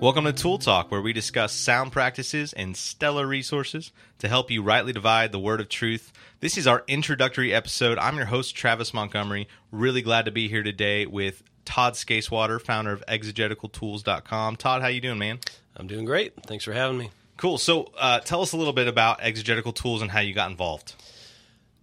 [0.00, 4.62] Welcome to Tool Talk, where we discuss sound practices and stellar resources to help you
[4.62, 6.10] rightly divide the word of truth.
[6.40, 7.98] This is our introductory episode.
[7.98, 9.46] I'm your host, Travis Montgomery.
[9.70, 14.56] Really glad to be here today with Todd Scacewater, founder of exegeticaltools.com.
[14.56, 15.38] Todd, how you doing, man?
[15.76, 16.32] I'm doing great.
[16.46, 17.10] Thanks for having me.
[17.36, 17.58] Cool.
[17.58, 20.94] So, uh, tell us a little bit about Exegetical Tools and how you got involved.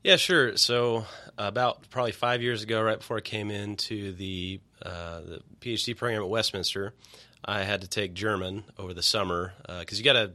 [0.03, 0.57] Yeah, sure.
[0.57, 1.05] So,
[1.37, 6.23] about probably five years ago, right before I came into the, uh, the PhD program
[6.23, 6.95] at Westminster,
[7.47, 10.31] I had to take German over the summer because uh, you got to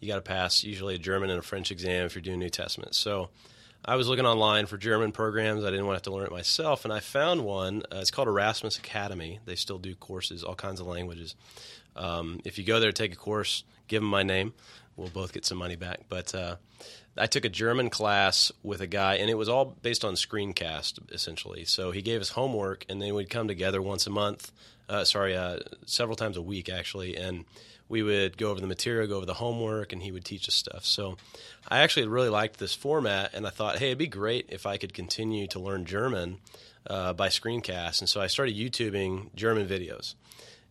[0.00, 2.50] you got to pass usually a German and a French exam if you're doing New
[2.50, 2.94] Testament.
[2.94, 3.30] So
[3.84, 5.64] I was looking online for German programs.
[5.64, 7.82] I didn't want to have to learn it myself, and I found one.
[7.92, 9.40] Uh, it's called Erasmus Academy.
[9.46, 11.34] They still do courses, all kinds of languages.
[11.96, 14.52] Um, if you go there, to take a course, give them my name.
[14.96, 16.00] We'll both get some money back.
[16.08, 16.56] But uh,
[17.16, 21.12] I took a German class with a guy, and it was all based on screencast,
[21.12, 21.64] essentially.
[21.64, 24.52] So he gave us homework, and then we'd come together once a month.
[24.90, 27.44] Uh, sorry, uh, several times a week, actually, and
[27.88, 30.54] we would go over the material, go over the homework, and he would teach us
[30.54, 30.84] stuff.
[30.84, 31.16] So
[31.68, 34.78] I actually really liked this format, and I thought, hey, it'd be great if I
[34.78, 36.38] could continue to learn German
[36.88, 38.00] uh, by screencast.
[38.00, 40.16] And so I started YouTubing German videos,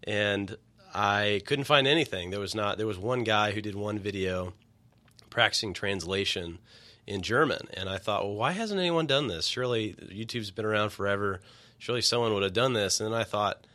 [0.03, 0.57] and
[0.93, 2.29] I couldn't find anything.
[2.29, 2.77] There was not.
[2.77, 4.51] There was one guy who did one video
[5.29, 6.59] practicing translation
[7.07, 9.45] in German, and I thought, well, why hasn't anyone done this?
[9.45, 11.39] Surely YouTube's been around forever.
[11.77, 12.99] Surely someone would have done this.
[12.99, 13.65] And then I thought,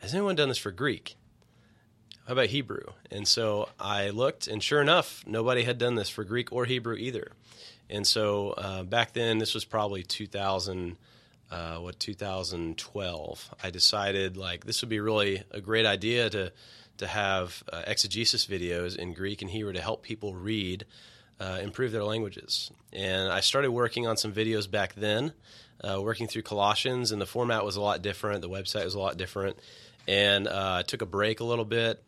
[0.00, 1.16] has anyone done this for Greek?
[2.26, 2.84] How about Hebrew?
[3.10, 6.96] And so I looked, and sure enough, nobody had done this for Greek or Hebrew
[6.96, 7.32] either.
[7.88, 10.96] And so uh, back then, this was probably 2000,
[11.50, 13.54] uh, what 2012.
[13.62, 16.52] I decided like this would be really a great idea to
[17.00, 20.84] to have uh, exegesis videos in Greek and Hebrew to help people read,
[21.40, 22.70] uh, improve their languages.
[22.92, 25.32] And I started working on some videos back then,
[25.82, 28.42] uh, working through Colossians, and the format was a lot different.
[28.42, 29.58] The website was a lot different,
[30.06, 32.02] and uh, took a break a little bit.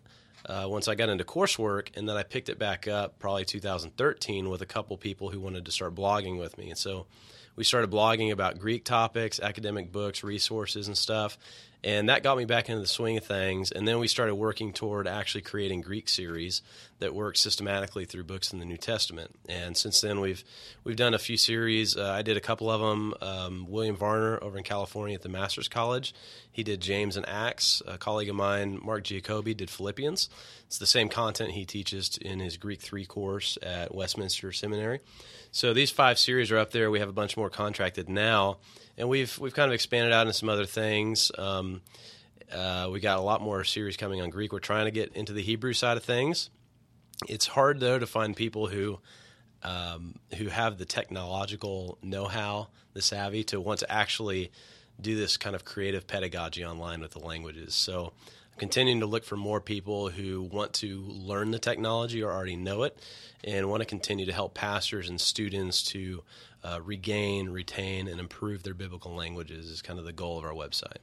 [0.45, 4.51] Uh, once I got into coursework, and then I picked it back up probably 2013
[4.51, 6.69] with a couple people who wanted to start blogging with me.
[6.69, 7.07] And so
[7.55, 11.39] we started blogging about Greek topics, academic books, resources, and stuff
[11.85, 13.73] and that got me back into the swing of things.
[13.73, 16.63] And then we started working toward actually creating Greek series
[17.01, 19.35] that work systematically through books in the New Testament.
[19.49, 20.45] And since then, we've
[20.85, 21.97] we've done a few series.
[21.97, 23.15] Uh, I did a couple of them.
[23.21, 26.15] Um, William Varner over in California at the Masters College,
[26.53, 27.83] he did James and Acts.
[27.87, 30.29] A colleague of mine, Mark Giacobbe, did Philippians.
[30.67, 35.01] It's the same content he teaches in his Greek three course at Westminster Seminary.
[35.51, 36.91] So these five series are up there.
[36.91, 38.59] We have a bunch more contracted now
[38.97, 41.31] and we've we've kind of expanded out into some other things.
[41.39, 41.83] Um,
[42.53, 44.53] uh, we got a lot more series coming on Greek.
[44.53, 46.51] We're trying to get into the Hebrew side of things.
[47.29, 48.99] It's hard though to find people who
[49.63, 54.51] um, who have the technological know-how, the savvy to want to actually
[55.03, 57.75] do this kind of creative pedagogy online with the languages.
[57.75, 58.13] So
[58.53, 62.57] I'm continuing to look for more people who want to learn the technology or already
[62.57, 62.99] know it
[63.45, 66.23] and want to continue to help pastors and students to
[66.65, 70.53] uh, regain, retain, and improve their biblical languages is kind of the goal of our
[70.53, 70.99] website.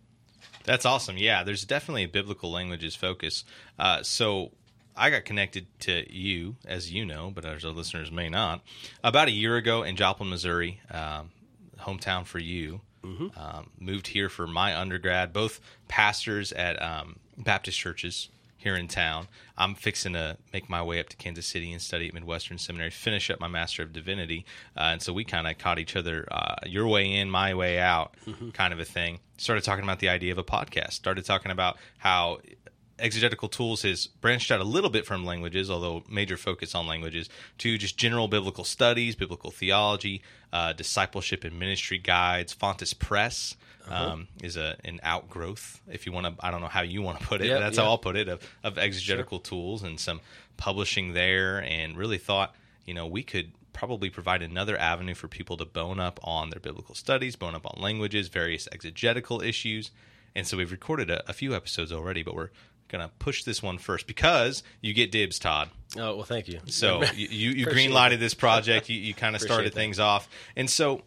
[0.64, 1.18] That's awesome.
[1.18, 3.44] Yeah, there's definitely a biblical languages focus.
[3.78, 4.52] Uh, so
[4.96, 8.62] I got connected to you, as you know, but as our listeners may not,
[9.04, 11.32] about a year ago in Joplin, Missouri, um,
[11.80, 12.82] hometown for you.
[13.04, 13.40] Mm-hmm.
[13.40, 18.30] Um, moved here for my undergrad, both pastors at um, Baptist churches
[18.60, 19.28] here in town.
[19.58, 22.92] I'm fixing to make my way up to Kansas City and study at Midwestern Seminary,
[22.92, 24.46] finish up my Master of Divinity.
[24.76, 27.80] Uh, and so we kind of caught each other, uh, your way in, my way
[27.80, 28.50] out, mm-hmm.
[28.50, 29.20] kind of a thing.
[29.38, 30.92] Started talking about the idea of a podcast.
[30.92, 32.40] Started talking about how
[33.00, 37.30] exegetical tools has branched out a little bit from languages, although major focus on languages,
[37.60, 40.22] to just general biblical studies, biblical theology,
[40.52, 43.56] uh, discipleship and ministry guides, Fontes Press
[43.88, 44.12] uh-huh.
[44.12, 46.46] um, is a an outgrowth, if you want to.
[46.46, 47.50] I don't know how you want to put it.
[47.50, 49.44] That's how I'll put it of, of exegetical sure.
[49.44, 50.22] tools and some
[50.58, 52.56] publishing there, and really thought
[52.86, 56.60] you know we could probably provide another avenue for people to bone up on their
[56.60, 59.92] biblical studies, bone up on languages, various exegetical issues.
[60.36, 62.50] And so we've recorded a, a few episodes already, but we're
[62.90, 65.70] gonna push this one first because you get dibs, Todd.
[65.96, 66.60] Oh well, thank you.
[66.66, 68.90] So you you, you green lighted this project.
[68.90, 69.76] You, you kind of started that.
[69.76, 71.04] things off, and so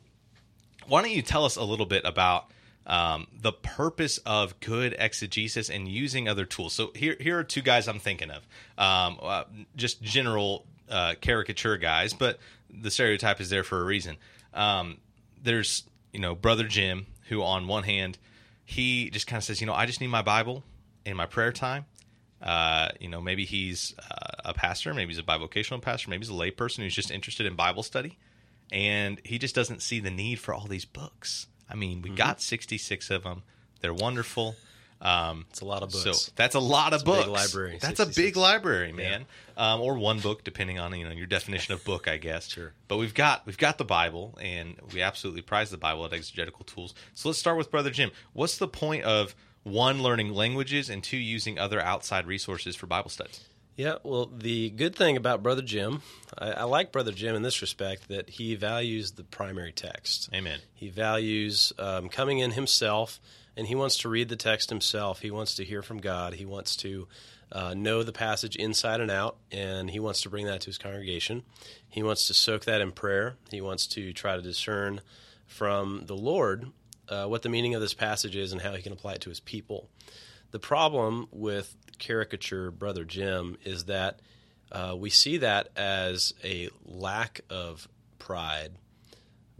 [0.86, 2.46] why don't you tell us a little bit about
[2.86, 6.72] um, the purpose of good exegesis and using other tools.
[6.72, 8.46] So here, here are two guys I'm thinking of,
[8.76, 9.44] um, uh,
[9.76, 12.38] just general uh, caricature guys, but
[12.68, 14.16] the stereotype is there for a reason.
[14.54, 14.98] Um,
[15.42, 18.18] there's you know brother Jim, who on one hand
[18.64, 20.62] he just kind of says, you know, I just need my Bible
[21.04, 21.86] in my prayer time.
[22.42, 26.30] Uh, you know, maybe he's uh, a pastor, maybe he's a bivocational pastor, maybe he's
[26.30, 28.18] a layperson who's just interested in Bible study,
[28.72, 31.46] and he just doesn't see the need for all these books.
[31.70, 32.16] I mean, we mm-hmm.
[32.16, 33.42] got 66 of them.
[33.80, 34.56] They're wonderful.
[35.00, 36.20] Um, It's a lot of books.
[36.20, 37.24] so that's a lot of a books.
[37.24, 39.26] big library, That's a big library, man.
[39.56, 42.48] Um, or one book, depending on you know your definition of book, I guess.
[42.48, 42.72] Sure.
[42.86, 46.64] But we've got we've got the Bible, and we absolutely prize the Bible at Exegetical
[46.64, 46.94] Tools.
[47.14, 48.12] So let's start with Brother Jim.
[48.32, 53.10] What's the point of one learning languages and two using other outside resources for Bible
[53.10, 53.40] studies
[53.76, 56.02] Yeah, well, the good thing about Brother Jim,
[56.36, 60.28] I, I like Brother Jim in this respect that he values the primary text.
[60.34, 60.58] Amen.
[60.74, 63.20] He values um, coming in himself,
[63.56, 65.20] and he wants to read the text himself.
[65.20, 66.34] He wants to hear from God.
[66.34, 67.06] He wants to
[67.52, 70.78] uh, know the passage inside and out, and he wants to bring that to his
[70.78, 71.42] congregation.
[71.88, 73.36] He wants to soak that in prayer.
[73.50, 75.02] He wants to try to discern
[75.46, 76.72] from the Lord
[77.12, 79.28] uh, what the meaning of this passage is and how he can apply it to
[79.28, 79.88] his people.
[80.50, 84.20] The problem with caricature Brother Jim is that
[84.70, 87.86] uh, we see that as a lack of
[88.18, 88.72] pride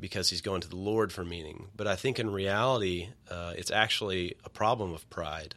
[0.00, 1.66] because he's going to the Lord for meaning.
[1.76, 5.54] But I think in reality, uh, it's actually a problem of pride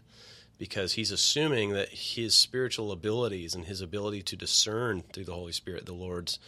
[0.58, 5.52] because he's assuming that his spiritual abilities and his ability to discern through the Holy
[5.54, 6.40] Spirit the Lord's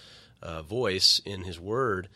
[0.42, 2.10] uh, voice in his word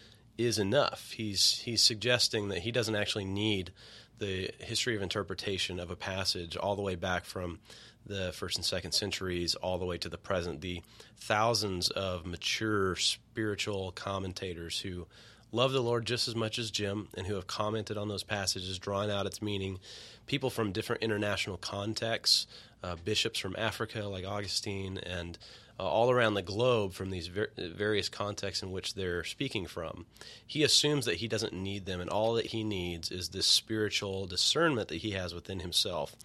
[0.46, 1.12] is enough.
[1.12, 3.72] He's he's suggesting that he doesn't actually need
[4.20, 7.60] the history of interpretation of a passage all the way back from
[8.06, 10.62] the first and second centuries all the way to the present.
[10.62, 10.82] The
[11.18, 15.08] thousands of mature spiritual commentators who
[15.52, 18.80] love the Lord just as much as Jim and who have commented on those passages,
[18.80, 19.80] drawn out its meaning.
[20.26, 22.48] People from different international contexts,
[22.84, 25.38] uh, bishops from Africa like Augustine, and
[25.82, 30.06] uh, all around the globe from these ver- various contexts in which they're speaking from.
[30.46, 34.28] He assumes that he doesn't need them, and all that he needs is this spiritual
[34.28, 36.16] discernment that he has within himself.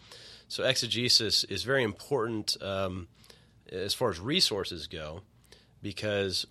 [0.46, 3.08] So exegesis is very important um,
[3.72, 5.22] as far as resources go,
[5.80, 6.46] because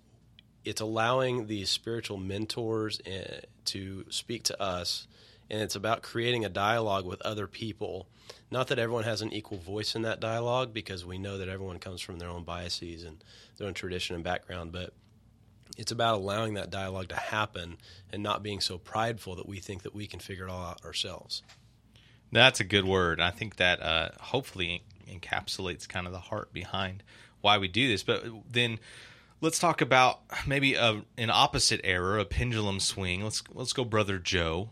[0.64, 5.08] it's allowing these spiritual mentors uh, to speak to us,
[5.50, 8.08] and it's about creating a dialogue with other people.
[8.52, 11.80] Not that everyone has an equal voice in that dialogue, because we know that everyone
[11.80, 13.24] comes from their own biases and
[13.58, 14.94] their own tradition and background, but
[15.78, 17.78] it's about allowing that dialogue to happen
[18.12, 20.86] and not being so prideful that we think that we can figure it all out
[20.86, 21.44] ourselves.
[22.32, 23.20] That's a good word.
[23.20, 27.04] I think that uh, hopefully encapsulates kind of the heart behind
[27.42, 28.04] why we do this.
[28.04, 28.80] But then
[29.42, 33.24] let's talk about maybe a, an opposite error, a pendulum swing.
[33.24, 34.70] Let's let's go, brother Joe.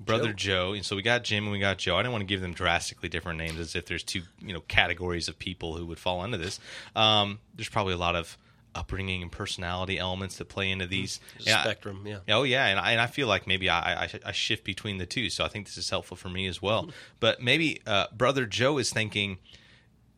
[0.00, 0.72] Brother Joe.
[0.72, 1.96] And so we got Jim and we got Joe.
[1.96, 4.60] I don't want to give them drastically different names as if there's two, you know,
[4.60, 6.58] categories of people who would fall into this.
[6.96, 8.38] Um, there's probably a lot of
[8.74, 11.20] upbringing and personality elements that play into these.
[11.38, 12.18] There's I- spectrum, yeah.
[12.28, 15.06] Oh yeah, and I, and I feel like maybe I, I, I shift between the
[15.06, 16.88] two, so I think this is helpful for me as well.
[17.18, 19.38] But maybe uh, brother Joe is thinking,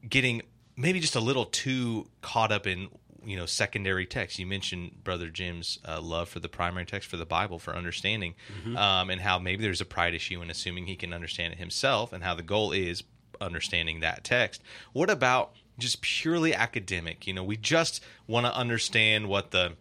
[0.09, 0.43] getting
[0.77, 2.89] maybe just a little too caught up in
[3.25, 4.39] you know secondary text.
[4.39, 8.35] You mentioned brother Jim's uh, love for the primary text for the Bible for understanding,
[8.77, 12.13] um, and how maybe there's a pride issue in assuming he can understand it himself,
[12.13, 13.03] and how the goal is
[13.41, 14.63] understanding that text.
[14.93, 17.27] What about just purely academic?
[17.27, 19.73] You know, we just want to understand what the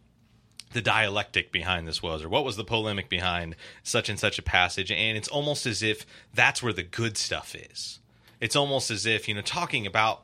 [0.74, 4.42] the dialectic behind this was, or what was the polemic behind such and such a
[4.42, 4.92] passage.
[4.92, 8.00] And it's almost as if that's where the good stuff is.
[8.40, 10.24] It's almost as if, you know, talking about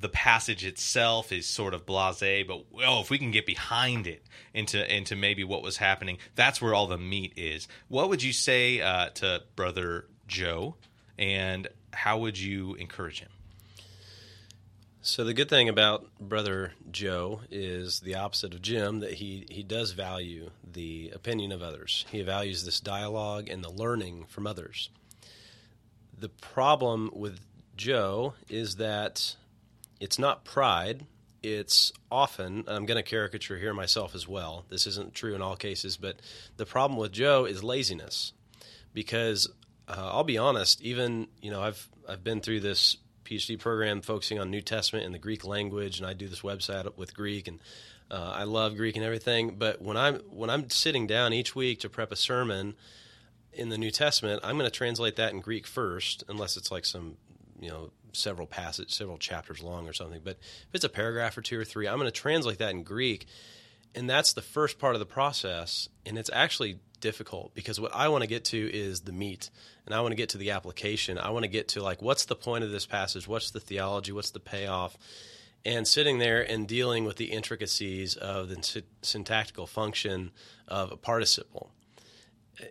[0.00, 4.22] the passage itself is sort of blasé, but oh, if we can get behind it
[4.54, 7.68] into into maybe what was happening, that's where all the meat is.
[7.88, 10.76] What would you say uh, to brother Joe,
[11.18, 13.28] and how would you encourage him?
[15.04, 19.62] So the good thing about brother Joe is the opposite of Jim that he he
[19.62, 22.06] does value the opinion of others.
[22.10, 24.90] He values this dialogue and the learning from others.
[26.16, 27.40] The problem with
[27.76, 29.34] Joe is that
[30.02, 31.06] it's not pride.
[31.44, 34.64] It's often, I'm going to caricature here myself as well.
[34.68, 36.16] This isn't true in all cases, but
[36.56, 38.32] the problem with Joe is laziness.
[38.92, 39.48] Because
[39.86, 44.40] uh, I'll be honest, even, you know, I've, I've been through this PhD program focusing
[44.40, 47.60] on New Testament and the Greek language, and I do this website with Greek, and
[48.10, 49.54] uh, I love Greek and everything.
[49.56, 52.74] But when I'm when I'm sitting down each week to prep a sermon
[53.52, 56.84] in the New Testament, I'm going to translate that in Greek first, unless it's like
[56.84, 57.16] some
[57.60, 60.20] you know several passages, several chapters long or something.
[60.22, 60.38] But
[60.68, 63.26] if it's a paragraph or two or three, I'm going to translate that in Greek,
[63.94, 68.08] and that's the first part of the process, and it's actually difficult because what I
[68.08, 69.50] want to get to is the meat
[69.84, 71.18] and I want to get to the application.
[71.18, 73.28] I want to get to like what's the point of this passage?
[73.28, 74.12] What's the theology?
[74.12, 74.96] What's the payoff?
[75.64, 80.30] And sitting there and dealing with the intricacies of the sy- syntactical function
[80.66, 81.70] of a participle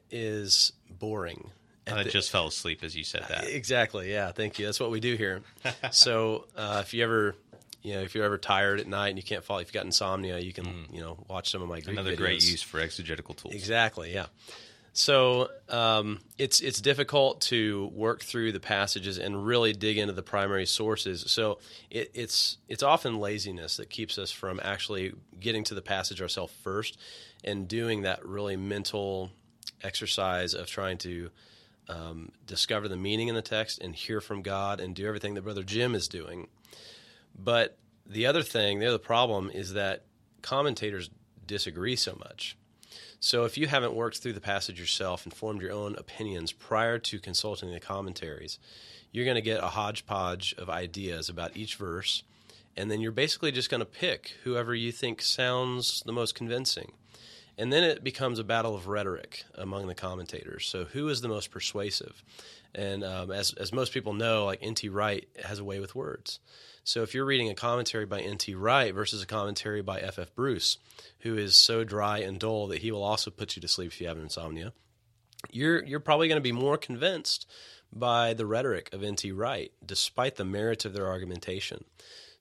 [0.10, 1.51] is boring.
[1.91, 3.48] At I the- just fell asleep as you said that.
[3.48, 4.12] Exactly.
[4.12, 4.31] Yeah.
[4.31, 4.65] Thank you.
[4.65, 5.41] That's what we do here.
[5.91, 7.36] so uh, if you ever,
[7.83, 9.86] you know, if you're ever tired at night and you can't fall, if you've got
[9.86, 12.00] insomnia, you can, you know, watch some of my Greek Mm.
[12.00, 12.17] Another videos.
[12.17, 13.53] great use for exegetical tools.
[13.55, 14.13] Exactly.
[14.13, 14.27] Yeah.
[14.93, 20.21] So um, it's it's difficult to work through the passages and really dig into the
[20.21, 21.24] primary sources.
[21.31, 26.21] So it, it's it's often laziness that keeps us from actually getting to the passage
[26.21, 26.98] ourselves first
[27.41, 29.31] and doing that really mental
[29.81, 31.29] exercise of trying to
[31.89, 35.43] um, discover the meaning in the text and hear from God and do everything that
[35.43, 36.47] Brother Jim is doing.
[37.38, 40.03] But the other thing, the other problem is that
[40.41, 41.09] commentators
[41.45, 42.57] disagree so much.
[43.19, 46.97] So if you haven't worked through the passage yourself and formed your own opinions prior
[47.00, 48.57] to consulting the commentaries,
[49.11, 52.23] you're going to get a hodgepodge of ideas about each verse,
[52.75, 56.93] and then you're basically just going to pick whoever you think sounds the most convincing.
[57.58, 60.67] And then it becomes a battle of rhetoric among the commentators.
[60.67, 62.24] So who is the most persuasive?
[62.74, 64.88] And um, as as most people know, like N.T.
[64.89, 66.39] Wright has a way with words.
[66.84, 68.55] So if you're reading a commentary by N.T.
[68.55, 70.34] Wright versus a commentary by F.F.
[70.34, 70.77] Bruce,
[71.20, 74.01] who is so dry and dull that he will also put you to sleep if
[74.01, 74.74] you have insomnia,
[75.51, 77.48] you're you're probably going to be more convinced
[77.93, 79.31] by the rhetoric of N.T.
[79.31, 81.84] Wright, despite the merits of their argumentation.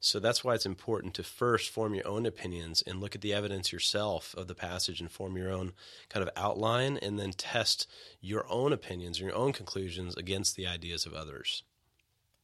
[0.03, 3.35] So that's why it's important to first form your own opinions and look at the
[3.35, 5.73] evidence yourself of the passage and form your own
[6.09, 7.87] kind of outline and then test
[8.23, 11.65] your own opinions and your own conclusions against the ideas of others.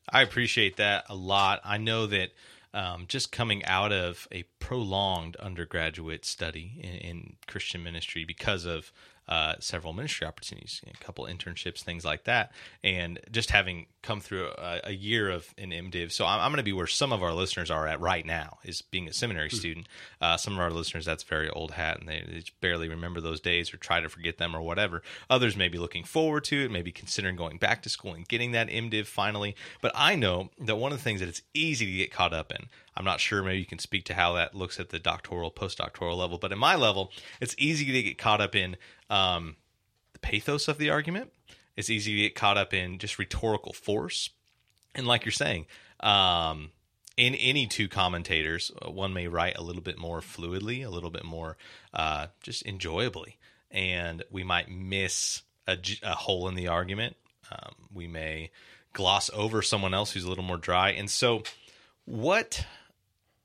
[0.09, 1.61] I appreciate that a lot.
[1.65, 2.33] I know that
[2.75, 8.93] um, just coming out of a prolonged undergraduate study in, in Christian ministry because of
[9.29, 12.53] uh, several ministry opportunities, a couple internships, things like that,
[12.85, 16.13] and just having come through a, a year of an MDiv.
[16.13, 18.59] So I'm, I'm going to be where some of our listeners are at right now,
[18.65, 19.57] is being a seminary mm-hmm.
[19.57, 19.89] student.
[20.21, 23.41] Uh, some of our listeners, that's very old hat, and they, they barely remember those
[23.41, 25.03] days or try to forget them or whatever.
[25.29, 28.53] Others may be looking forward to it, maybe considering going back to school and getting
[28.53, 29.57] that MDiv finally.
[29.81, 32.53] But I know that one of the things that it's easy to get caught up
[32.53, 32.67] in.
[32.97, 33.43] I'm not sure.
[33.43, 36.39] Maybe you can speak to how that looks at the doctoral, postdoctoral level.
[36.39, 38.77] But at my level, it's easy to get caught up in
[39.11, 39.57] um,
[40.13, 41.33] the pathos of the argument.
[41.77, 44.31] It's easy to get caught up in just rhetorical force.
[44.95, 45.67] And like you're saying,
[46.01, 46.71] um,
[47.17, 51.11] in any two commentators, uh, one may write a little bit more fluidly, a little
[51.11, 51.57] bit more
[51.93, 53.39] uh, just enjoyably,
[53.71, 57.17] and we might miss a, a hole in the argument.
[57.51, 58.51] Um, we may
[58.93, 60.91] gloss over someone else who's a little more dry.
[60.91, 61.43] And so,
[62.05, 62.67] what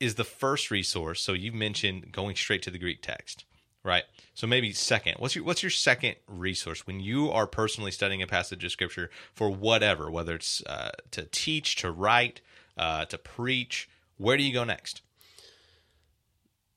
[0.01, 1.21] is the first resource?
[1.21, 3.45] So you mentioned going straight to the Greek text.
[3.83, 4.03] Right.
[4.35, 5.15] So maybe second.
[5.17, 9.09] What's your what's your second resource when you are personally studying a passage of scripture
[9.33, 12.41] for whatever, whether it's uh, to teach, to write,
[12.77, 13.89] uh, to preach?
[14.17, 15.01] Where do you go next?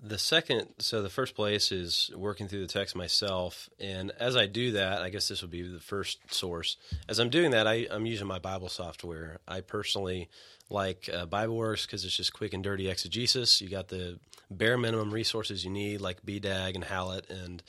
[0.07, 4.45] The second, so the first place is working through the text myself, and as I
[4.45, 6.77] do that, I guess this would be the first source.
[7.09, 9.39] As I'm doing that, I, I'm using my Bible software.
[9.49, 10.29] I personally
[10.69, 13.63] like uh, BibleWorks because it's just quick and dirty exegesis.
[13.63, 14.19] You got the
[14.51, 17.63] bare minimum resources you need, like BDAG and HALOT, and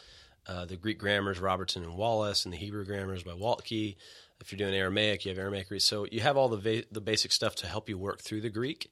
[0.46, 3.96] uh, the Greek grammars, Robertson and Wallace, and the Hebrew grammars by Waltke.
[4.42, 5.68] If you're doing Aramaic, you have Aramaic.
[5.80, 8.50] So you have all the va- the basic stuff to help you work through the
[8.50, 8.92] Greek,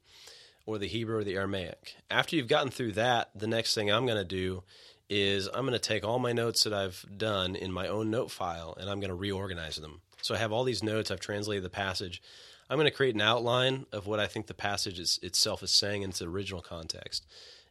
[0.65, 1.95] or the Hebrew, or the Aramaic.
[2.09, 4.63] After you've gotten through that, the next thing I'm going to do
[5.09, 8.31] is I'm going to take all my notes that I've done in my own note
[8.31, 10.01] file, and I'm going to reorganize them.
[10.21, 11.11] So I have all these notes.
[11.11, 12.21] I've translated the passage.
[12.69, 15.71] I'm going to create an outline of what I think the passage is, itself is
[15.71, 17.25] saying in its original context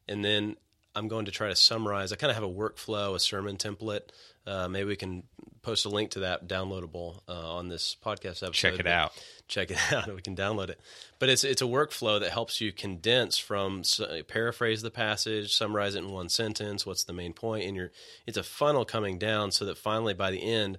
[0.08, 0.56] and then
[0.94, 2.12] I'm going to try to summarize.
[2.12, 4.08] I kind of have a workflow, a sermon template.
[4.46, 5.22] Uh, maybe we can
[5.62, 8.52] post a link to that downloadable uh, on this podcast episode.
[8.52, 9.12] Check it out.
[9.46, 10.12] Check it out.
[10.12, 10.80] We can download it.
[11.18, 13.82] But it's it's a workflow that helps you condense from
[14.26, 16.84] paraphrase the passage, summarize it in one sentence.
[16.84, 17.66] What's the main point?
[17.66, 17.92] And you're
[18.26, 20.78] it's a funnel coming down so that finally by the end,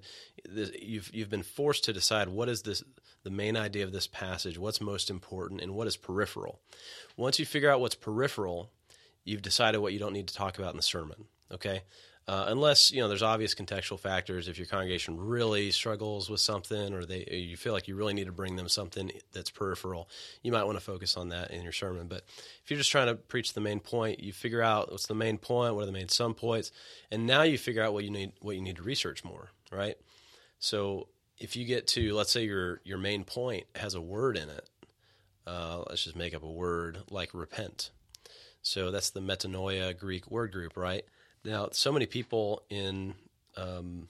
[0.80, 2.84] you've you've been forced to decide what is this
[3.22, 6.60] the main idea of this passage, what's most important, and what is peripheral.
[7.16, 8.70] Once you figure out what's peripheral
[9.24, 11.24] you've decided what you don't need to talk about in the sermon.
[11.50, 11.82] Okay.
[12.26, 14.48] Uh, unless you know there's obvious contextual factors.
[14.48, 18.26] If your congregation really struggles with something, or they you feel like you really need
[18.26, 20.08] to bring them something that's peripheral,
[20.42, 22.08] you might want to focus on that in your sermon.
[22.08, 22.24] But
[22.62, 25.36] if you're just trying to preach the main point, you figure out what's the main
[25.36, 26.72] point, what are the main some points,
[27.10, 29.96] and now you figure out what you need what you need to research more, right?
[30.60, 34.48] So if you get to let's say your your main point has a word in
[34.48, 34.66] it,
[35.46, 37.90] uh, let's just make up a word like repent
[38.64, 41.04] so that's the metanoia Greek word group, right?
[41.44, 43.14] Now, so many people in
[43.56, 44.08] um,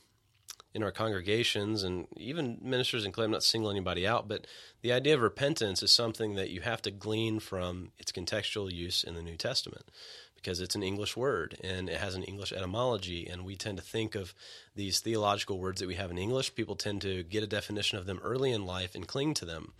[0.72, 4.46] in our congregations and even ministers and claim not singling anybody out, but
[4.80, 9.04] the idea of repentance is something that you have to glean from its contextual use
[9.04, 9.90] in the New Testament
[10.36, 13.26] because it's an English word and it has an English etymology.
[13.26, 14.34] And we tend to think of
[14.76, 16.54] these theological words that we have in English.
[16.54, 19.72] People tend to get a definition of them early in life and cling to them.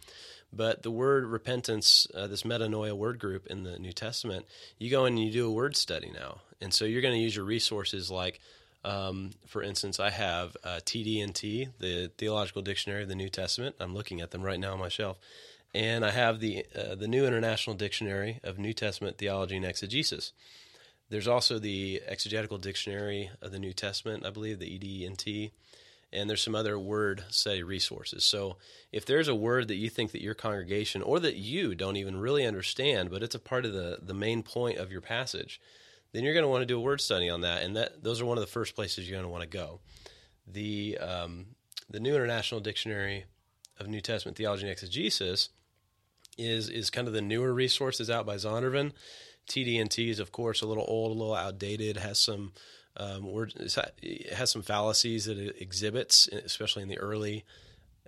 [0.57, 4.47] But the word repentance, uh, this metanoia word group in the New Testament,
[4.79, 6.41] you go in and you do a word study now.
[6.61, 8.41] And so you're going to use your resources like
[8.85, 13.77] Um, for instance, I have uh, TDNT, the Theological Dictionary of the New Testament.
[13.81, 15.17] I'm looking at them right now on my shelf,
[15.73, 20.33] and I have the uh, the New International Dictionary of New Testament Theology and Exegesis.
[21.09, 25.53] There's also the Exegetical Dictionary of the New Testament, I believe, the EDNT,
[26.15, 28.25] and there's some other word study resources.
[28.25, 28.57] So
[28.93, 32.17] if there's a word that you think that your congregation or that you don't even
[32.17, 35.61] really understand, but it's a part of the the main point of your passage,
[36.13, 38.21] then you're going to want to do a word study on that, and that those
[38.21, 39.81] are one of the first places you're going to want to go.
[40.47, 41.47] The um,
[41.91, 43.25] the New International Dictionary
[43.79, 45.51] of New Testament Theology and Exegesis
[46.39, 48.93] is is kind of the newer resources out by Zondervan.
[49.49, 52.53] TDNT is of course a little old, a little outdated, has some
[52.97, 53.55] um, words,
[54.03, 57.45] it has some fallacies that it exhibits, especially in the early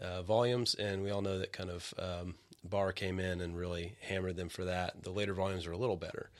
[0.01, 3.97] uh, volumes, and we all know that kind of um, Barr came in and really
[4.01, 5.03] hammered them for that.
[5.03, 6.31] The later volumes are a little better,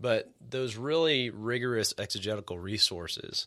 [0.00, 3.46] but those really rigorous exegetical resources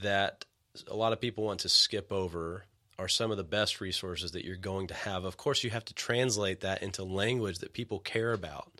[0.00, 0.44] that
[0.88, 2.64] a lot of people want to skip over
[2.98, 5.24] are some of the best resources that you're going to have.
[5.24, 8.70] Of course, you have to translate that into language that people care about.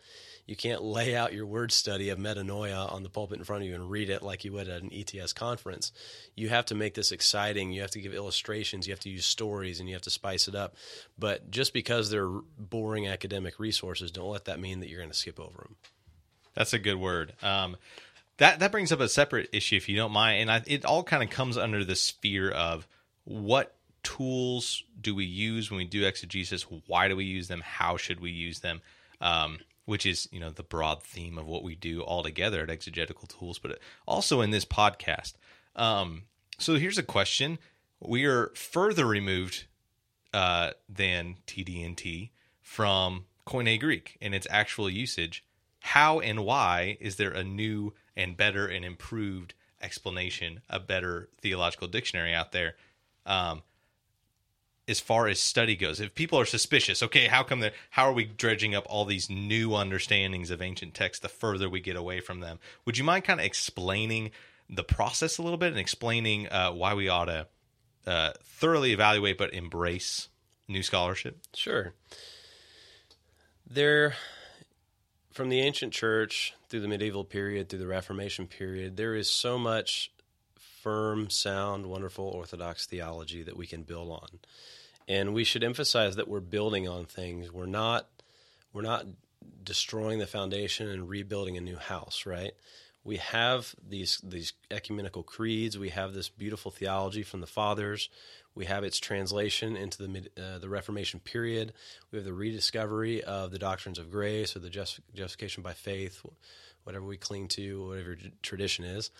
[0.45, 3.69] You can't lay out your word study of metanoia on the pulpit in front of
[3.69, 5.91] you and read it like you would at an ETS conference.
[6.35, 7.71] You have to make this exciting.
[7.71, 8.85] You have to give illustrations.
[8.85, 10.75] You have to use stories and you have to spice it up.
[11.17, 15.17] But just because they're boring academic resources, don't let that mean that you're going to
[15.17, 15.75] skip over them.
[16.55, 17.33] That's a good word.
[17.41, 17.77] Um,
[18.37, 21.03] that that brings up a separate issue, if you don't mind, and I, it all
[21.03, 22.87] kind of comes under the sphere of
[23.25, 26.63] what tools do we use when we do exegesis?
[26.87, 27.61] Why do we use them?
[27.61, 28.81] How should we use them?
[29.21, 32.69] Um, which is you know the broad theme of what we do all together at
[32.69, 35.33] Exegetical Tools, but also in this podcast.
[35.75, 36.23] Um,
[36.57, 37.59] so here's a question:
[37.99, 39.65] We are further removed
[40.33, 42.29] uh, than TDNT
[42.61, 45.43] from Koine Greek and its actual usage.
[45.79, 51.89] How and why is there a new and better and improved explanation, a better theological
[51.89, 52.75] dictionary out there?
[53.25, 53.63] Um,
[54.87, 55.99] as far as study goes.
[55.99, 59.29] If people are suspicious okay how come they how are we dredging up all these
[59.29, 62.59] new understandings of ancient texts the further we get away from them?
[62.85, 64.31] Would you mind kind of explaining
[64.69, 67.47] the process a little bit and explaining uh, why we ought to
[68.05, 70.29] uh, thoroughly evaluate but embrace
[70.67, 71.39] new scholarship?
[71.53, 71.93] Sure.
[73.69, 74.15] There
[75.33, 79.57] from the ancient church through the medieval period through the reformation period there is so
[79.57, 80.11] much
[80.55, 84.27] firm sound wonderful orthodox theology that we can build on
[85.07, 87.51] and we should emphasize that we're building on things.
[87.51, 88.07] We're not
[88.71, 89.05] we're not
[89.63, 92.53] destroying the foundation and rebuilding a new house, right?
[93.03, 95.77] We have these these ecumenical creeds.
[95.77, 98.09] We have this beautiful theology from the fathers.
[98.55, 101.73] We have its translation into the uh, the Reformation period.
[102.11, 106.21] We have the rediscovery of the doctrines of grace or the just, justification by faith,
[106.83, 109.11] whatever we cling to, whatever tradition is,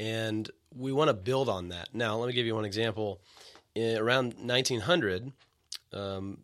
[0.00, 1.90] and we want to build on that.
[1.92, 3.20] Now, let me give you one example
[3.76, 5.32] around 1900,
[5.92, 6.38] um,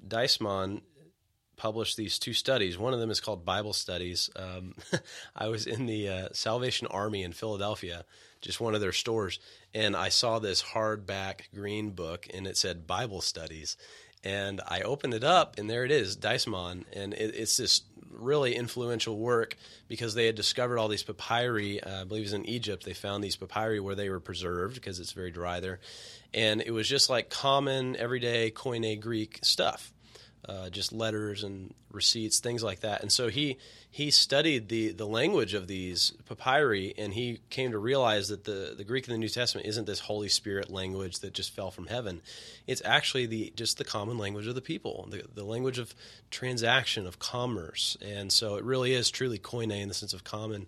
[1.57, 2.79] published these two studies.
[2.79, 4.31] One of them is called Bible Studies.
[4.37, 4.75] Um,
[5.37, 8.05] I was in the uh, Salvation Army in Philadelphia,
[8.41, 9.39] just one of their stores,
[9.73, 13.77] and I saw this hardback green book, and it said Bible Studies.
[14.23, 18.55] And I opened it up, and there it is, Deissmann, and it, it's this really
[18.55, 19.57] influential work
[19.89, 21.83] because they had discovered all these papyri.
[21.83, 22.85] Uh, I believe it was in Egypt.
[22.85, 25.81] They found these papyri where they were preserved because it's very dry there,
[26.35, 29.93] and it was just like common everyday Koine Greek stuff.
[30.47, 33.01] Uh, just letters and receipts, things like that.
[33.01, 33.57] And so he
[33.91, 38.75] he studied the the language of these papyri, and he came to realize that the
[38.77, 41.87] the Greek in the New Testament isn't this Holy Spirit language that just fell from
[41.87, 42.21] heaven.
[42.67, 45.95] It's actually the just the common language of the people, the the language of
[46.31, 47.97] transaction of commerce.
[48.03, 50.67] And so it really is truly koine in the sense of common.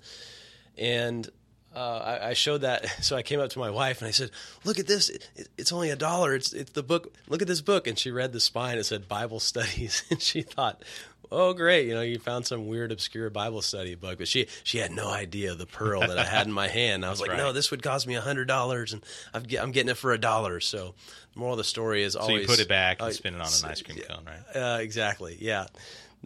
[0.79, 1.29] And
[1.76, 2.86] uh, I, I, showed that.
[3.02, 4.30] So I came up to my wife and I said,
[4.64, 5.10] "Look at this!
[5.10, 6.34] It, it's only a dollar.
[6.34, 7.12] It's it's the book.
[7.28, 8.78] Look at this book." And she read the spine.
[8.78, 10.82] It said Bible studies, and she thought,
[11.30, 11.86] "Oh, great!
[11.86, 15.08] You know, you found some weird, obscure Bible study book." But she she had no
[15.08, 17.04] idea the pearl that I had in my hand.
[17.04, 17.36] I was like, right.
[17.36, 20.18] "No, this would cost me a hundred dollars, and I'm, I'm getting it for a
[20.18, 20.94] dollar." So,
[21.34, 23.34] the moral of the story is always so you put it back and uh, spin
[23.34, 24.56] it on an ice cream cone, right?
[24.56, 25.36] Uh, exactly.
[25.38, 25.66] Yeah.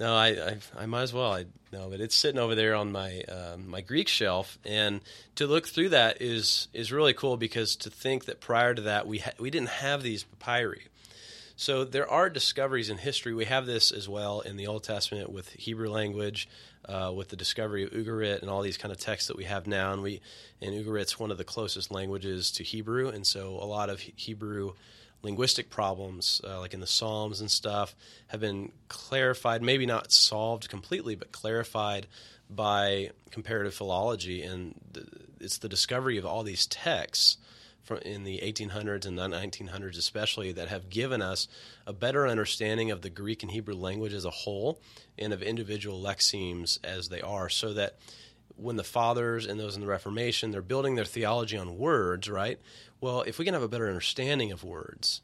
[0.01, 1.31] No, I, I, I might as well.
[1.31, 5.03] I no, but it's sitting over there on my um, my Greek shelf, and
[5.35, 9.07] to look through that is is really cool because to think that prior to that
[9.07, 10.87] we ha- we didn't have these papyri.
[11.55, 13.35] So there are discoveries in history.
[13.35, 16.49] We have this as well in the Old Testament with Hebrew language,
[16.87, 19.67] uh, with the discovery of Ugarit and all these kind of texts that we have
[19.67, 19.93] now.
[19.93, 20.23] And we
[20.63, 24.73] and Ugarit's one of the closest languages to Hebrew, and so a lot of Hebrew
[25.23, 27.95] linguistic problems, uh, like in the Psalms and stuff,
[28.29, 32.07] have been clarified, maybe not solved completely, but clarified
[32.49, 35.07] by comparative philology, and the,
[35.41, 37.39] it's the discovery of all these texts
[37.83, 41.49] from in the 1800s and the 1900s, especially, that have given us
[41.87, 44.81] a better understanding of the Greek and Hebrew language as a whole,
[45.19, 47.97] and of individual lexemes as they are, so that
[48.61, 52.59] when the fathers and those in the Reformation they're building their theology on words, right?
[53.01, 55.23] Well, if we can have a better understanding of words,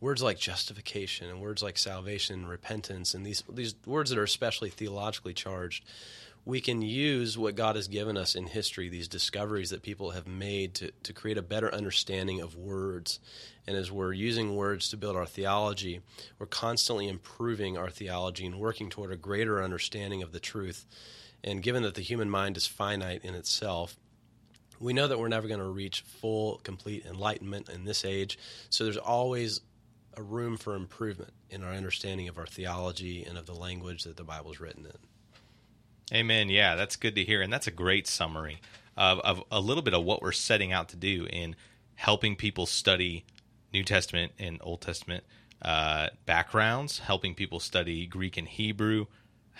[0.00, 4.24] words like justification and words like salvation and repentance and these these words that are
[4.24, 5.84] especially theologically charged
[6.44, 10.26] we can use what God has given us in history, these discoveries that people have
[10.26, 13.20] made to, to create a better understanding of words.
[13.66, 16.00] And as we're using words to build our theology,
[16.38, 20.86] we're constantly improving our theology and working toward a greater understanding of the truth.
[21.42, 23.96] And given that the human mind is finite in itself,
[24.78, 28.38] we know that we're never going to reach full, complete enlightenment in this age.
[28.70, 29.60] So there's always
[30.16, 34.16] a room for improvement in our understanding of our theology and of the language that
[34.16, 36.16] the Bible is written in.
[36.16, 36.48] Amen.
[36.48, 37.40] Yeah, that's good to hear.
[37.42, 38.60] And that's a great summary
[38.96, 41.54] of, of a little bit of what we're setting out to do in
[41.94, 43.24] helping people study
[43.72, 45.24] New Testament and Old Testament
[45.62, 49.06] uh, backgrounds, helping people study Greek and Hebrew,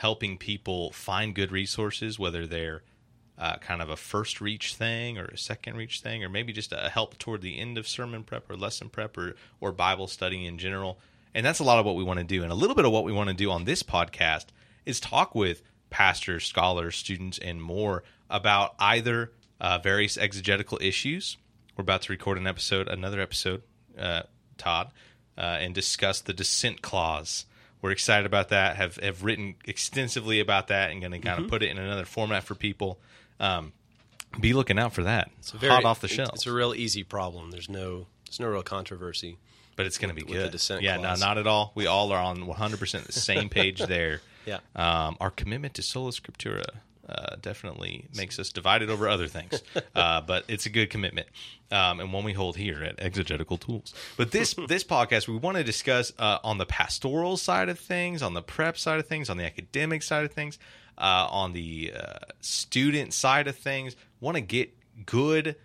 [0.00, 2.82] helping people find good resources, whether they're
[3.36, 6.72] uh, kind of a first reach thing or a second reach thing, or maybe just
[6.72, 10.46] a help toward the end of sermon prep or lesson prep or, or Bible study
[10.46, 10.98] in general.
[11.34, 12.42] And that's a lot of what we want to do.
[12.42, 14.46] And a little bit of what we want to do on this podcast
[14.86, 21.36] is talk with pastors, scholars, students, and more about either uh, various exegetical issues.
[21.76, 23.64] We're about to record an episode, another episode,
[23.98, 24.22] uh,
[24.56, 24.92] Todd,
[25.36, 27.44] uh, and discuss the descent clause.
[27.82, 28.76] We're excited about that.
[28.76, 32.04] Have have written extensively about that, and going to kind of put it in another
[32.04, 32.98] format for people.
[33.38, 33.72] Um,
[34.38, 35.30] be looking out for that.
[35.38, 37.50] It's very- hot off the shelves, It's a real easy problem.
[37.50, 39.38] There's no there's no real controversy.
[39.76, 40.52] but it's going to be good.
[40.82, 41.72] yeah, no, not at all.
[41.74, 44.20] We all are on 100 percent the same page there.
[44.46, 44.58] Yeah.
[44.76, 46.64] Um, our commitment to sola scriptura
[47.10, 49.62] uh, definitely makes us divided over other things,
[49.94, 51.26] uh, but it's a good commitment,
[51.70, 53.92] um, and one we hold here at Exegetical Tools.
[54.16, 58.22] But this this podcast, we want to discuss uh, on the pastoral side of things,
[58.22, 60.58] on the prep side of things, on the academic side of things,
[60.98, 63.96] uh, on the uh, student side of things.
[64.20, 64.72] Want to get
[65.06, 65.56] good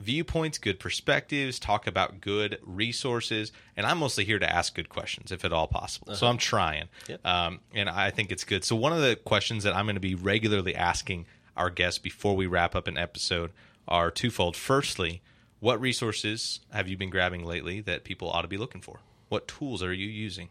[0.00, 5.32] viewpoints, good perspectives, talk about good resources, and I'm mostly here to ask good questions,
[5.32, 6.14] if at all possible.
[6.14, 7.26] So I'm trying, Yep.
[7.26, 8.64] um, and I think it's good.
[8.64, 12.36] So one of the questions that I'm going to be regularly asking our guests before
[12.36, 13.50] we wrap up an episode
[13.88, 14.54] are twofold.
[14.56, 15.22] Firstly,
[15.60, 19.00] what resources have you been grabbing lately that people ought to be looking for?
[19.28, 20.50] What tools are you using?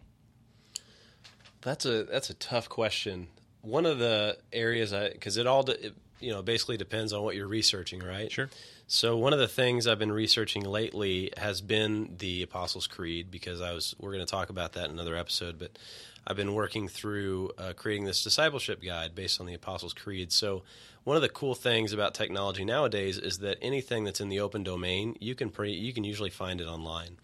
[1.61, 3.27] That's a that's a tough question.
[3.61, 7.35] One of the areas I because it all it, you know basically depends on what
[7.35, 8.31] you're researching, right?
[8.31, 8.49] Sure.
[8.87, 13.61] So one of the things I've been researching lately has been the Apostles' Creed because
[13.61, 15.77] I was we're going to talk about that in another episode, but
[16.25, 20.31] I've been working through uh, creating this discipleship guide based on the Apostles' Creed.
[20.31, 20.63] So
[21.03, 24.63] one of the cool things about technology nowadays is that anything that's in the open
[24.63, 27.17] domain, you can pre- you can usually find it online.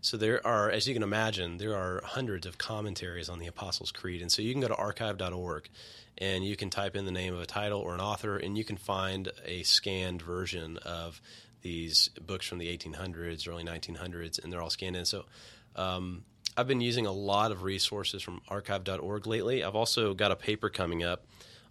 [0.00, 3.90] So there are, as you can imagine, there are hundreds of commentaries on the Apostles'
[3.90, 5.68] Creed, and so you can go to archive.org
[6.18, 8.64] and you can type in the name of a title or an author, and you
[8.64, 11.20] can find a scanned version of
[11.62, 15.04] these books from the 1800s, early 1900s, and they're all scanned in.
[15.04, 15.24] So
[15.74, 16.24] um,
[16.56, 19.62] I've been using a lot of resources from archive.org lately.
[19.62, 21.26] I've also got a paper coming up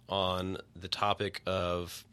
[0.08, 2.04] on the topic of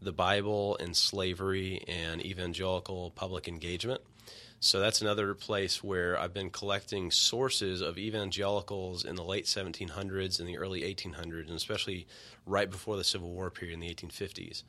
[0.00, 4.00] the Bible and slavery and evangelical public engagement.
[4.64, 10.38] So that's another place where I've been collecting sources of evangelicals in the late 1700s
[10.38, 12.06] and the early 1800s, and especially
[12.46, 14.62] right before the Civil War period in the 1850s,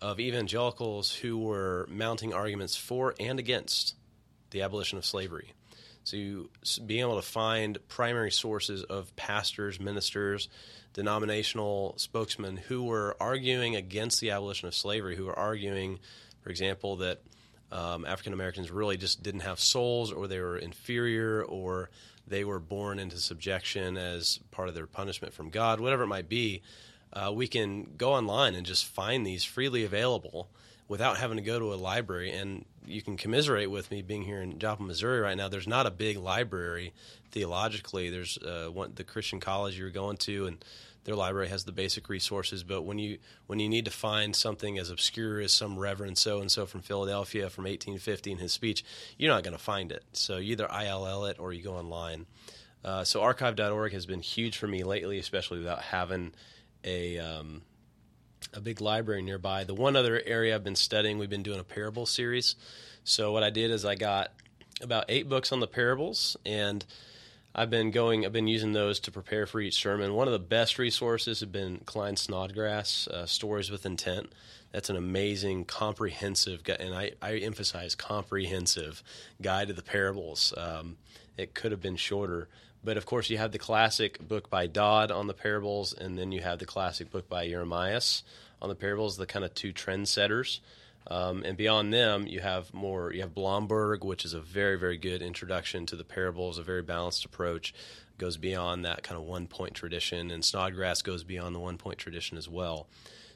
[0.00, 3.96] of evangelicals who were mounting arguments for and against
[4.50, 5.54] the abolition of slavery.
[6.04, 6.48] So
[6.86, 10.48] being able to find primary sources of pastors, ministers,
[10.92, 15.98] denominational spokesmen who were arguing against the abolition of slavery, who were arguing,
[16.42, 17.22] for example, that
[17.72, 21.90] um, African Americans really just didn't have souls, or they were inferior, or
[22.26, 26.28] they were born into subjection as part of their punishment from God, whatever it might
[26.28, 26.62] be.
[27.12, 30.48] Uh, we can go online and just find these freely available
[30.88, 32.30] without having to go to a library.
[32.30, 35.48] And you can commiserate with me being here in Joplin, Missouri right now.
[35.48, 36.92] There's not a big library
[37.30, 38.10] theologically.
[38.10, 40.64] There's uh, one, the Christian college you're going to, and
[41.06, 42.64] their library has the basic resources.
[42.64, 46.40] But when you when you need to find something as obscure as some Reverend so
[46.40, 48.84] and so from Philadelphia from 1850 in his speech,
[49.16, 50.04] you're not going to find it.
[50.12, 52.26] So you either ILL it or you go online.
[52.84, 56.32] Uh, so archive.org has been huge for me lately, especially without having
[56.84, 57.62] a um,
[58.52, 59.62] a big library nearby.
[59.62, 62.56] The one other area I've been studying, we've been doing a parable series.
[63.04, 64.32] So what I did is I got
[64.80, 66.84] about eight books on the parables, and
[67.58, 68.26] I've been going.
[68.26, 70.12] I've been using those to prepare for each sermon.
[70.12, 74.30] One of the best resources have been Klyne Snodgrass, uh, Stories with Intent.
[74.72, 79.02] That's an amazing, comprehensive, and I, I emphasize comprehensive
[79.40, 80.52] guide to the parables.
[80.54, 80.98] Um,
[81.38, 82.48] it could have been shorter,
[82.84, 86.32] but of course, you have the classic book by Dodd on the parables, and then
[86.32, 88.22] you have the classic book by Jeremias
[88.60, 90.60] on the parables, the kind of two trendsetters.
[91.08, 93.12] Um, and beyond them, you have more.
[93.12, 96.82] You have Blomberg, which is a very, very good introduction to the parables, a very
[96.82, 97.72] balanced approach.
[98.18, 101.98] Goes beyond that kind of one point tradition, and Snodgrass goes beyond the one point
[101.98, 102.88] tradition as well.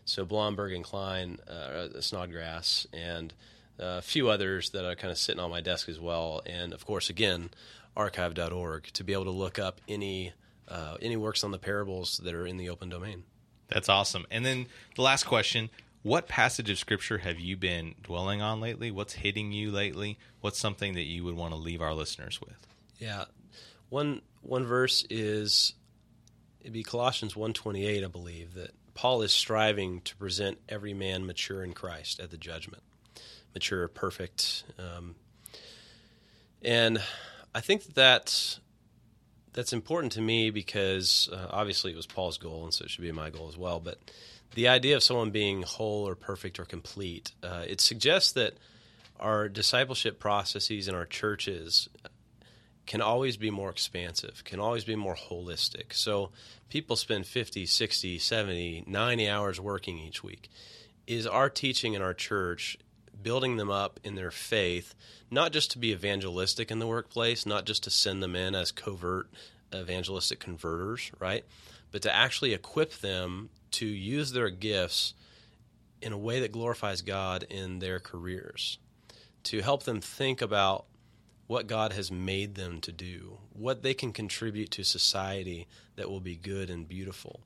[0.04, 3.32] So Blomberg and Klyne, uh, Snodgrass, and
[3.78, 6.42] a few others that are kind of sitting on my desk as well.
[6.46, 7.50] And of course, again,
[7.96, 10.32] archive.org to be able to look up any
[10.68, 13.24] uh, any works on the parables that are in the open domain.
[13.68, 14.26] That's awesome.
[14.30, 15.70] And then the last question
[16.02, 18.90] what passage of scripture have you been dwelling on lately?
[18.90, 20.18] What's hitting you lately?
[20.40, 22.66] What's something that you would want to leave our listeners with?
[22.98, 23.24] Yeah.
[23.88, 25.74] One one verse is
[26.60, 31.62] it'd be Colossians 128, I believe, that Paul is striving to present every man mature
[31.62, 32.82] in Christ at the judgment.
[33.54, 34.64] Mature, perfect.
[34.78, 35.16] Um,
[36.62, 37.02] and
[37.54, 38.60] I think that that's,
[39.52, 43.02] that's important to me because uh, obviously it was Paul's goal, and so it should
[43.02, 43.80] be my goal as well.
[43.80, 43.98] But
[44.54, 48.54] the idea of someone being whole or perfect or complete, uh, it suggests that
[49.18, 51.88] our discipleship processes in our churches
[52.86, 55.92] can always be more expansive, can always be more holistic.
[55.92, 56.30] So
[56.68, 60.48] people spend 50, 60, 70, 90 hours working each week.
[61.06, 62.76] Is our teaching in our church
[63.22, 64.94] building them up in their faith,
[65.30, 68.72] not just to be evangelistic in the workplace, not just to send them in as
[68.72, 69.28] covert
[69.74, 71.44] evangelistic converters, right?
[71.92, 75.14] But to actually equip them to use their gifts
[76.02, 78.78] in a way that glorifies God in their careers,
[79.44, 80.86] to help them think about
[81.46, 86.20] what God has made them to do, what they can contribute to society that will
[86.20, 87.40] be good and beautiful.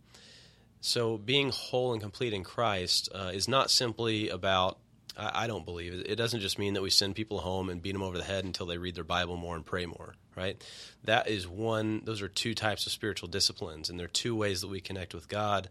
[0.83, 4.77] So, being whole and complete in Christ uh, is not simply about,
[5.17, 7.93] I, I don't believe, it doesn't just mean that we send people home and beat
[7.93, 10.63] them over the head until they read their Bible more and pray more, right?
[11.05, 14.61] That is one, those are two types of spiritual disciplines, and there are two ways
[14.61, 15.71] that we connect with God.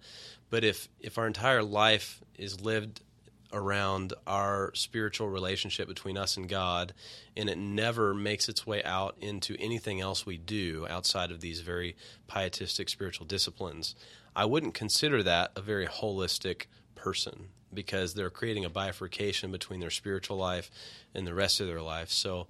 [0.53, 3.01] But if if our entire life is lived
[3.51, 6.93] around our spiritual relationship between us and God,
[7.35, 11.61] and it never makes its way out into anything else we do outside of these
[11.61, 11.95] very
[12.27, 13.95] pietistic spiritual disciplines,
[14.35, 19.89] I wouldn't consider that a very holistic person because they're creating a bifurcation between their
[19.89, 20.69] spiritual life
[21.15, 22.11] and the rest of their life.
[22.11, 22.45] So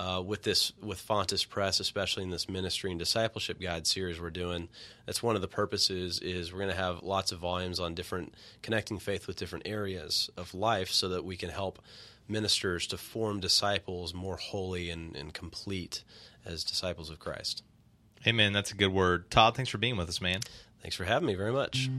[0.00, 4.30] uh, with this with Fontes Press, especially in this ministry and discipleship guide series we're
[4.30, 4.70] doing.
[5.04, 8.34] That's one of the purposes is we're going to have lots of volumes on different
[8.62, 11.82] connecting faith with different areas of life, so that we can help
[12.26, 16.02] ministers to form disciples more holy and, and complete
[16.46, 17.62] as disciples of Christ.
[18.26, 18.54] Amen.
[18.54, 19.30] That's a good word.
[19.30, 20.40] Todd, thanks for being with us, man.
[20.80, 21.90] Thanks for having me very much.